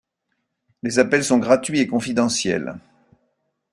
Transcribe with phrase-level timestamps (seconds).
[0.81, 2.79] Les appels sont gratuits et confidentiels.